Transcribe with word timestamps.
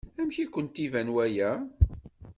Amek 0.19 0.37
i 0.43 0.45
kent-iban 0.53 1.07
waya? 1.15 1.49